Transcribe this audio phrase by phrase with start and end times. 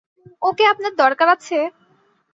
[0.41, 1.57] ওঁকে আপনার দরকার আছে?